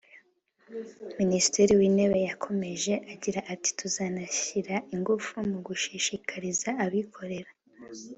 [1.19, 7.51] Minisitiri w’Intebe yakomeje agira ati ‘‘Tuzanashyira ingufu mu gushishikariza abikorera